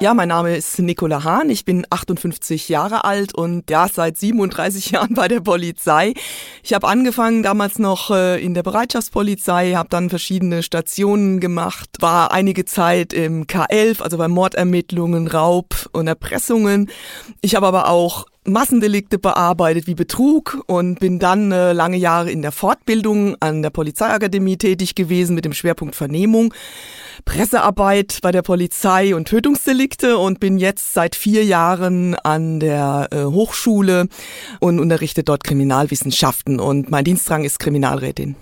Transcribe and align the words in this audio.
Ja, 0.00 0.14
mein 0.14 0.28
Name 0.28 0.56
ist 0.56 0.78
Nicola 0.78 1.24
Hahn. 1.24 1.50
Ich 1.50 1.64
bin 1.64 1.86
58 1.88 2.68
Jahre 2.68 3.04
alt 3.04 3.34
und 3.34 3.70
ja, 3.70 3.88
seit 3.88 4.16
37 4.16 4.90
Jahren 4.92 5.14
bei 5.14 5.28
der 5.28 5.40
Polizei. 5.40 6.14
Ich 6.62 6.74
habe 6.74 6.86
angefangen 6.86 7.42
damals 7.42 7.78
noch 7.78 8.10
äh, 8.10 8.42
in 8.42 8.54
der 8.54 8.62
Bereitschaftspolizei, 8.62 9.72
habe 9.72 9.88
dann 9.88 10.10
verschiedene 10.10 10.62
Stationen 10.62 11.40
gemacht, 11.40 11.88
war 12.00 12.32
einige 12.32 12.64
Zeit 12.64 13.12
im 13.12 13.46
K11, 13.46 14.02
also 14.02 14.18
bei 14.18 14.28
Mordermittlungen, 14.28 15.26
Raub 15.26 15.88
und 15.92 16.06
Erpressungen. 16.06 16.90
Ich 17.40 17.54
habe 17.54 17.66
aber 17.66 17.88
auch 17.88 18.26
Massendelikte 18.48 19.18
bearbeitet 19.18 19.86
wie 19.86 19.94
Betrug 19.94 20.62
und 20.66 20.98
bin 21.00 21.18
dann 21.18 21.52
äh, 21.52 21.72
lange 21.72 21.96
Jahre 21.96 22.30
in 22.30 22.42
der 22.42 22.52
Fortbildung 22.52 23.36
an 23.40 23.62
der 23.62 23.70
Polizeiakademie 23.70 24.56
tätig 24.56 24.94
gewesen 24.94 25.34
mit 25.34 25.44
dem 25.44 25.52
Schwerpunkt 25.52 25.94
Vernehmung, 25.94 26.54
Pressearbeit 27.24 28.18
bei 28.22 28.32
der 28.32 28.42
Polizei 28.42 28.97
und 29.06 29.26
Tötungsdelikte 29.26 30.18
und 30.18 30.40
bin 30.40 30.58
jetzt 30.58 30.92
seit 30.92 31.14
vier 31.14 31.44
Jahren 31.44 32.14
an 32.14 32.60
der 32.60 33.08
äh, 33.10 33.24
Hochschule 33.24 34.08
und 34.60 34.80
unterrichte 34.80 35.22
dort 35.22 35.44
Kriminalwissenschaften 35.44 36.60
und 36.60 36.90
mein 36.90 37.04
Dienstrang 37.04 37.44
ist 37.44 37.58
Kriminalrätin. 37.58 38.36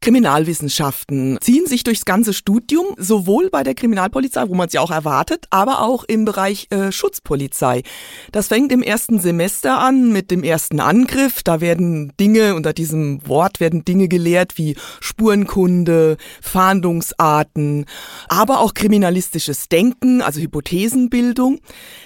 Kriminalwissenschaften 0.00 1.38
ziehen 1.40 1.66
sich 1.66 1.82
durchs 1.82 2.04
ganze 2.04 2.32
Studium, 2.32 2.86
sowohl 2.96 3.50
bei 3.50 3.64
der 3.64 3.74
Kriminalpolizei, 3.74 4.48
wo 4.48 4.54
man 4.54 4.68
sie 4.68 4.78
auch 4.78 4.92
erwartet, 4.92 5.46
aber 5.50 5.82
auch 5.82 6.04
im 6.04 6.24
Bereich 6.24 6.68
äh, 6.70 6.92
Schutzpolizei. 6.92 7.82
Das 8.30 8.48
fängt 8.48 8.70
im 8.70 8.82
ersten 8.82 9.18
Semester 9.18 9.78
an 9.78 10.12
mit 10.12 10.30
dem 10.30 10.44
ersten 10.44 10.78
Angriff. 10.78 11.42
Da 11.42 11.60
werden 11.60 12.12
Dinge, 12.20 12.54
unter 12.54 12.72
diesem 12.72 13.26
Wort 13.26 13.58
werden 13.58 13.84
Dinge 13.84 14.06
gelehrt 14.06 14.56
wie 14.56 14.76
Spurenkunde, 15.00 16.16
Fahndungsarten, 16.40 17.84
aber 18.28 18.60
auch 18.60 18.74
kriminalistisches 18.74 19.68
Denken, 19.68 20.22
also 20.22 20.40
Hypothesenbildung. 20.40 21.58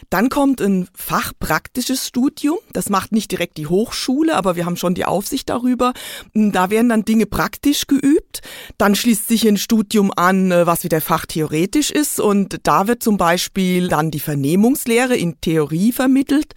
Dann 0.09 0.31
kommt 0.31 0.61
ein 0.61 0.89
fachpraktisches 0.95 2.09
Studium. 2.09 2.59
Das 2.73 2.89
macht 2.89 3.12
nicht 3.12 3.31
direkt 3.31 3.59
die 3.59 3.67
Hochschule, 3.67 4.34
aber 4.34 4.56
wir 4.56 4.65
haben 4.65 4.77
schon 4.77 4.95
die 4.95 5.05
Aufsicht 5.05 5.49
darüber. 5.49 5.93
Da 6.34 6.71
werden 6.71 6.89
dann 6.89 7.05
Dinge 7.05 7.27
praktisch 7.27 7.81
theoretisch 7.83 7.86
geübt. 7.86 8.41
Dann 8.78 8.94
schließt 8.94 9.28
sich 9.28 9.47
ein 9.47 9.56
Studium 9.56 10.12
an, 10.14 10.50
äh, 10.50 10.66
was 10.66 10.84
wieder 10.84 11.00
fachtheoretisch 11.00 11.91
ist. 11.91 12.20
Und 12.20 12.58
da 12.64 12.86
wird 12.88 13.02
zum 13.02 13.16
Beispiel 13.16 13.88
dann 13.88 14.11
die 14.11 14.20
Vernehmungslehre 14.20 15.16
in 15.16 15.41
Theorie 15.41 15.92
vermittelt. 15.92 16.55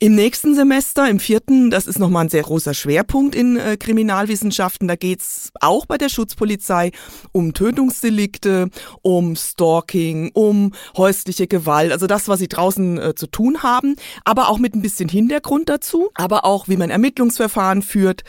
Im 0.00 0.16
nächsten 0.16 0.56
Semester, 0.56 1.08
im 1.08 1.20
vierten, 1.20 1.70
das 1.70 1.86
ist 1.86 2.00
nochmal 2.00 2.24
ein 2.24 2.28
sehr 2.28 2.42
großer 2.42 2.74
Schwerpunkt 2.74 3.34
in 3.34 3.56
äh, 3.56 3.76
Kriminalwissenschaften. 3.76 4.88
Da 4.88 4.96
geht's 4.96 5.50
auch 5.60 5.86
bei 5.86 5.96
der 5.96 6.08
Schutzpolizei 6.08 6.90
um 7.32 7.54
Tötungsdelikte, 7.54 8.70
um 9.02 9.36
Stalking, 9.36 10.32
um 10.34 10.72
häusliche 10.96 11.46
Gewalt, 11.46 11.92
also 11.92 12.06
das, 12.06 12.28
was 12.28 12.40
sie 12.40 12.48
draußen 12.48 12.98
äh, 12.98 13.14
zu 13.14 13.28
tun 13.28 13.62
haben, 13.62 13.94
aber 14.24 14.48
auch 14.48 14.58
mit 14.58 14.74
ein 14.74 14.82
bisschen 14.82 15.08
Hintergrund 15.08 15.68
dazu, 15.68 16.10
aber 16.14 16.44
auch 16.44 16.68
wie 16.68 16.76
man 16.76 16.90
Ermittlungsverfahren 16.90 17.80
führt. 17.80 18.24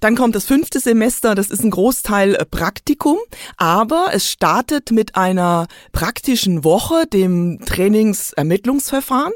Dann 0.00 0.14
kommt 0.16 0.34
das 0.34 0.44
fünfte 0.44 0.80
Semester, 0.80 1.34
das 1.34 1.50
ist 1.50 1.64
ein 1.64 1.70
Großteil 1.70 2.34
äh, 2.34 2.44
Praktikum, 2.44 3.18
aber 3.56 4.08
es 4.12 4.30
startet 4.30 4.92
mit 4.92 5.16
einer 5.16 5.66
praktischen 5.92 6.64
Woche, 6.64 7.06
dem 7.06 7.58
Trainingsermittlungsverfahren. 7.64 9.32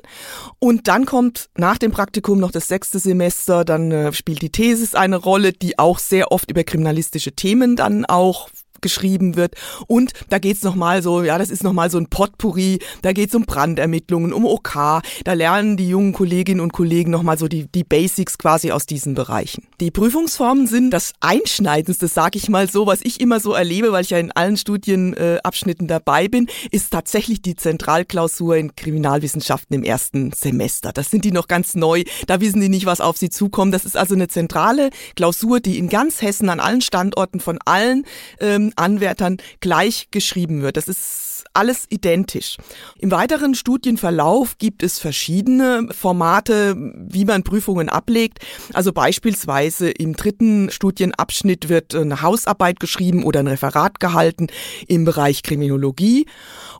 Und 0.58 0.88
dann 0.88 1.06
kommt 1.06 1.48
nach 1.56 1.78
dem 1.78 1.90
Praktikum 1.90 2.38
noch 2.38 2.52
das 2.52 2.68
sechste 2.68 2.98
Semester, 2.98 3.64
dann 3.64 3.90
äh, 3.90 4.12
spielt 4.12 4.42
die 4.42 4.50
Thesis 4.50 4.94
eine 4.94 5.16
Rolle, 5.16 5.52
die 5.52 5.78
auch 5.78 5.98
sehr 5.98 6.32
oft 6.32 6.50
über 6.50 6.64
kriminalistische 6.64 7.32
Themen 7.32 7.76
dann 7.76 8.04
auch 8.04 8.48
geschrieben 8.82 9.36
wird. 9.36 9.54
Und 9.86 10.12
da 10.28 10.38
geht's 10.38 10.62
nochmal 10.62 11.02
so, 11.02 11.22
ja, 11.22 11.38
das 11.38 11.50
ist 11.50 11.64
nochmal 11.64 11.90
so 11.90 11.98
ein 11.98 12.08
Potpourri, 12.08 12.80
da 13.02 13.12
geht's 13.12 13.34
um 13.34 13.44
Brandermittlungen, 13.44 14.32
um 14.32 14.44
OK, 14.44 15.02
da 15.24 15.32
lernen 15.32 15.76
die 15.76 15.88
jungen 15.88 16.12
Kolleginnen 16.12 16.60
und 16.60 16.72
Kollegen 16.72 17.10
nochmal 17.10 17.38
so 17.38 17.48
die, 17.48 17.66
die 17.66 17.84
Basics 17.84 18.38
quasi 18.38 18.72
aus 18.72 18.86
diesen 18.86 19.14
Bereichen. 19.14 19.66
Die 19.80 19.90
Prüfungsformen 19.90 20.66
sind 20.66 20.90
das 20.90 21.12
Einschneidendste, 21.20 22.08
sag 22.08 22.36
ich 22.36 22.48
mal 22.48 22.68
so, 22.68 22.86
was 22.86 23.00
ich 23.02 23.20
immer 23.20 23.40
so 23.40 23.52
erlebe, 23.52 23.92
weil 23.92 24.02
ich 24.02 24.10
ja 24.10 24.18
in 24.18 24.32
allen 24.32 24.56
Studienabschnitten 24.56 25.86
äh, 25.86 25.88
dabei 25.88 26.28
bin, 26.28 26.48
ist 26.70 26.92
tatsächlich 26.92 27.42
die 27.42 27.56
Zentralklausur 27.56 28.56
in 28.56 28.74
Kriminalwissenschaften 28.76 29.76
im 29.76 29.82
ersten 29.82 30.32
Semester. 30.32 30.92
Das 30.92 31.10
sind 31.10 31.24
die 31.24 31.32
noch 31.32 31.48
ganz 31.48 31.74
neu, 31.74 32.04
da 32.26 32.40
wissen 32.40 32.60
die 32.60 32.68
nicht, 32.68 32.86
was 32.86 33.00
auf 33.00 33.16
sie 33.16 33.30
zukommt. 33.30 33.74
Das 33.74 33.84
ist 33.84 33.96
also 33.96 34.14
eine 34.14 34.28
zentrale 34.28 34.90
Klausur, 35.16 35.60
die 35.60 35.78
in 35.78 35.88
ganz 35.88 36.22
Hessen 36.22 36.48
an 36.48 36.60
allen 36.60 36.80
Standorten 36.80 37.40
von 37.40 37.58
allen 37.64 38.04
ähm, 38.40 38.71
Anwärtern 38.76 39.38
gleich 39.60 40.08
geschrieben 40.10 40.62
wird. 40.62 40.76
Das 40.76 40.88
ist 40.88 41.44
alles 41.54 41.86
identisch. 41.90 42.56
Im 42.98 43.10
weiteren 43.10 43.54
Studienverlauf 43.54 44.58
gibt 44.58 44.82
es 44.82 44.98
verschiedene 44.98 45.88
Formate, 45.90 46.76
wie 46.76 47.24
man 47.24 47.42
Prüfungen 47.42 47.88
ablegt. 47.88 48.38
Also 48.72 48.92
beispielsweise 48.92 49.90
im 49.90 50.14
dritten 50.14 50.70
Studienabschnitt 50.70 51.68
wird 51.68 51.94
eine 51.94 52.22
Hausarbeit 52.22 52.80
geschrieben 52.80 53.24
oder 53.24 53.40
ein 53.40 53.48
Referat 53.48 54.00
gehalten 54.00 54.46
im 54.86 55.04
Bereich 55.04 55.42
Kriminologie. 55.42 56.26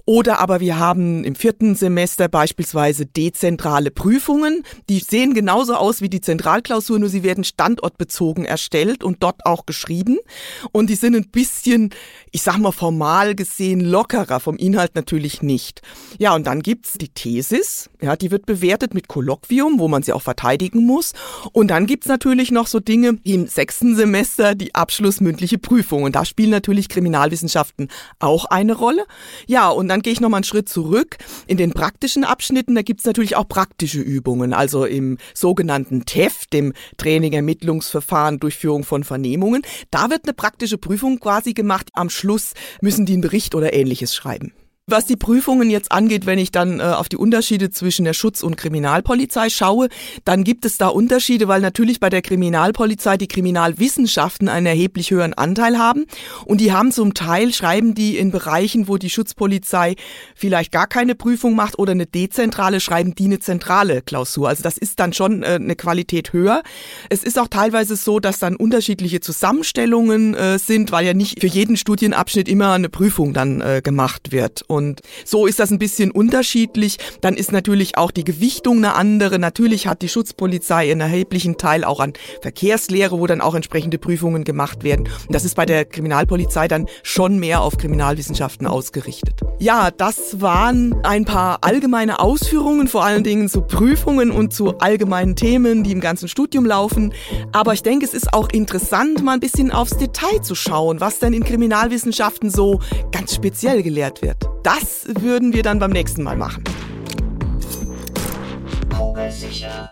Oder 0.04 0.41
aber 0.41 0.60
wir 0.60 0.78
haben 0.78 1.22
im 1.24 1.34
vierten 1.34 1.74
Semester 1.74 2.28
beispielsweise 2.28 3.06
dezentrale 3.06 3.91
Prüfungen. 3.91 4.64
Die 4.88 4.98
sehen 4.98 5.34
genauso 5.34 5.74
aus 5.74 6.00
wie 6.00 6.09
die 6.09 6.20
Zentralklausur, 6.20 6.98
nur 6.98 7.09
sie 7.09 7.22
werden 7.22 7.44
standortbezogen 7.44 8.44
erstellt 8.44 9.04
und 9.04 9.22
dort 9.22 9.47
auch 9.47 9.66
geschrieben. 9.66 10.19
Und 10.72 10.91
die 10.91 10.97
sind 10.97 11.14
ein 11.14 11.28
bisschen, 11.30 11.81
ich 12.31 12.43
sag 12.43 12.59
mal 12.59 12.72
formal 12.72 13.34
gesehen, 13.34 13.81
lockerer, 13.81 14.41
vom 14.41 14.56
Inhalt 14.56 14.94
natürlich 14.94 15.43
nicht. 15.43 15.82
Ja, 16.19 16.34
und 16.34 16.47
dann 16.47 16.62
gibt's 16.62 16.94
die 16.94 17.09
Thesis, 17.09 17.91
ja, 18.00 18.16
die 18.16 18.31
wird 18.31 18.47
bewertet 18.47 18.94
mit 18.94 19.09
Kolloquium, 19.09 19.78
wo 19.78 19.88
man 19.88 20.03
sie 20.03 20.12
auch 20.12 20.22
verteidigen 20.22 20.84
muss. 20.87 21.12
Und 21.53 21.69
dann 21.69 21.87
gibt's 21.87 22.06
natürlich 22.06 22.50
noch 22.50 22.66
so 22.66 22.81
Dinge 22.81 23.19
wie 23.25 23.34
im 23.34 23.47
sechsten 23.47 23.97
Semester 23.97 24.54
die 24.54 24.75
abschlussmündliche 24.75 25.59
Prüfung. 25.59 26.03
Und 26.03 26.16
da 26.16 26.25
spielen 26.25 26.50
natürlich 26.50 26.88
Kriminalwissenschaften 26.88 27.88
auch 28.19 28.47
eine 28.47 28.75
Rolle. 28.75 29.04
Ja, 29.47 29.69
und 29.69 29.88
dann 29.88 30.03
gehe 30.03 30.12
ich 30.12 30.21
nochmal 30.21 30.38
einen 30.38 30.44
Schritt 30.44 30.69
zurück. 30.69 31.19
In 31.47 31.56
den 31.56 31.72
praktischen 31.72 32.25
Abschnitten, 32.25 32.75
da 32.75 32.82
gibt's 32.82 33.04
natürlich 33.04 33.37
auch 33.37 33.48
praktische 33.48 34.00
Übungen, 34.00 34.53
also 34.53 34.84
im 34.84 35.19
sogenannten 35.34 36.04
TEF, 36.04 36.47
dem 36.47 36.72
Training, 36.97 37.32
Ermittlungsverfahren, 37.32 38.41
Durchführung 38.41 38.84
von 38.84 39.04
Vernehmungen. 39.04 39.62
Da 39.91 40.10
wird 40.10 40.25
eine 40.25 40.34
praktische 40.34 40.78
Prüfung 40.78 41.19
quasi 41.21 41.53
gemacht. 41.53 41.72
Am 41.94 42.10
Schluss 42.10 42.53
müssen 42.81 43.06
die 43.06 43.15
einen 43.15 43.22
Bericht 43.22 43.55
oder 43.55 43.72
ähnliches 43.72 44.15
schreiben. 44.15 44.53
Was 44.88 45.06
die 45.06 45.15
Prüfungen 45.15 45.70
jetzt 45.70 45.93
angeht, 45.93 46.26
wenn 46.26 46.41
ich 46.41 46.50
dann 46.50 46.81
äh, 46.81 46.82
auf 46.82 47.09
die 47.09 47.16
Unterschiede 47.16 47.70
zwischen 47.70 48.04
der 48.04 48.15
Schutz- 48.15 48.43
und 48.43 48.56
Kriminalpolizei 48.56 49.48
schaue, 49.48 49.88
dann 50.25 50.43
gibt 50.43 50.65
es 50.65 50.76
da 50.76 50.88
Unterschiede, 50.88 51.47
weil 51.47 51.60
natürlich 51.60 52.00
bei 52.00 52.10
der 52.10 52.20
Kriminalpolizei 52.20 53.16
die 53.16 53.28
Kriminalwissenschaften 53.28 54.48
einen 54.48 54.66
erheblich 54.66 55.12
höheren 55.12 55.34
Anteil 55.34 55.78
haben. 55.78 56.06
Und 56.47 56.60
die 56.60 56.72
haben 56.72 56.91
zum 56.91 57.15
Teil, 57.15 57.54
schreiben 57.54 57.94
die 57.94 58.19
in 58.19 58.32
Bereichen, 58.32 58.88
wo 58.88 58.97
die 58.97 59.09
Schutzpolizei 59.09 59.94
vielleicht 60.34 60.72
gar 60.72 60.88
keine 60.88 61.15
Prüfung 61.15 61.54
macht 61.54 61.78
oder 61.78 61.92
eine 61.92 62.06
dezentrale, 62.06 62.81
schreiben 62.81 63.15
die 63.15 63.26
eine 63.26 63.38
zentrale 63.38 64.03
Klausur. 64.03 64.48
Also 64.48 64.65
das 64.65 64.78
ist 64.78 64.98
dann 64.98 65.12
schon 65.12 65.45
äh, 65.45 65.60
eine 65.60 65.77
Qualität 65.77 66.33
höher. 66.33 66.60
Es 67.09 67.22
ist 67.22 67.39
auch 67.39 67.47
teilweise 67.47 67.95
so, 67.95 68.18
dass 68.18 68.41
dann 68.41 68.56
unterschiedliche 68.56 69.21
Zusammenstellungen 69.21 70.34
äh, 70.34 70.59
sind, 70.59 70.91
weil 70.91 71.06
ja 71.06 71.15
nicht 71.15 71.41
für 71.41 71.47
jeden 71.47 71.77
Studienabschnitt 71.77 72.48
immer 72.48 72.72
eine 72.72 72.89
Prüfung 72.89 73.33
dann 73.33 73.60
äh, 73.60 73.80
gemacht 73.80 74.33
wird. 74.33 74.65
Und 74.72 75.01
so 75.24 75.47
ist 75.47 75.59
das 75.59 75.71
ein 75.71 75.78
bisschen 75.78 76.10
unterschiedlich. 76.10 76.97
Dann 77.21 77.34
ist 77.34 77.53
natürlich 77.53 77.97
auch 77.98 78.10
die 78.10 78.24
Gewichtung 78.24 78.78
eine 78.78 78.95
andere. 78.95 79.39
Natürlich 79.39 79.86
hat 79.86 80.03
die 80.03 80.09
Schutzpolizei 80.09 80.91
einen 80.91 81.03
erheblichen 81.03 81.59
Teil 81.59 81.84
auch 81.84 82.01
an 82.01 82.15
Verkehrslehre, 82.41 83.19
wo 83.19 83.27
dann 83.27 83.41
auch 83.41 83.54
entsprechende 83.54 83.98
Prüfungen 83.98 84.45
gemacht 84.45 84.83
werden. 84.83 85.09
Und 85.27 85.34
das 85.34 85.45
ist 85.45 85.54
bei 85.54 85.66
der 85.66 85.84
Kriminalpolizei 85.84 86.69
dann 86.69 86.86
schon 87.03 87.39
mehr 87.39 87.60
auf 87.60 87.77
Kriminalwissenschaften 87.77 88.66
ausgerichtet. 88.66 89.41
Ja, 89.59 89.91
das 89.91 90.41
waren 90.41 90.95
ein 91.04 91.25
paar 91.25 91.59
allgemeine 91.60 92.18
Ausführungen, 92.18 92.89
vor 92.89 93.04
allen 93.04 93.22
Dingen 93.22 93.48
zu 93.48 93.60
Prüfungen 93.60 94.30
und 94.30 94.53
zu 94.53 94.78
allgemeinen 94.78 95.36
Themen, 95.36 95.84
die 95.84 95.92
im 95.92 96.01
ganzen 96.01 96.28
Studium 96.28 96.65
laufen. 96.65 97.13
Aber 97.53 97.75
ich 97.75 97.83
denke, 97.83 98.07
es 98.07 98.15
ist 98.15 98.33
auch 98.33 98.48
interessant, 98.48 99.22
mal 99.22 99.34
ein 99.34 99.41
bisschen 99.41 99.71
aufs 99.71 99.97
Detail 99.98 100.41
zu 100.42 100.54
schauen, 100.54 101.01
was 101.01 101.18
denn 101.18 101.33
in 101.33 101.45
Kriminalwissenschaften 101.45 102.51
so 102.51 102.80
ganz 103.13 103.34
speziell 103.34 103.83
gelehrt 103.83 104.22
wird. 104.22 104.48
Das 104.62 105.06
würden 105.20 105.53
wir 105.53 105.62
dann 105.62 105.78
beim 105.78 105.91
nächsten 105.91 106.22
Mal 106.22 106.36
machen. 106.36 106.64
Sicher. 109.30 109.91